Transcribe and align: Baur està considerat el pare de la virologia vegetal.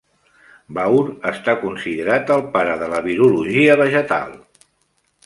Baur 0.77 1.03
està 1.31 1.53
considerat 1.65 2.33
el 2.37 2.43
pare 2.55 2.79
de 2.85 2.87
la 2.95 3.03
virologia 3.09 3.77
vegetal. 3.83 4.33